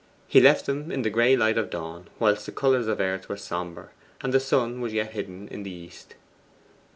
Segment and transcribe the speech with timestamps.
[0.27, 3.37] He left them in the gray light of dawn, whilst the colours of earth were
[3.37, 3.89] sombre,
[4.21, 6.15] and the sun was yet hidden in the east.